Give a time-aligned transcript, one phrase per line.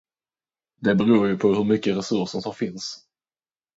[0.81, 3.05] Det beror ju på hur mycket resurser som finns.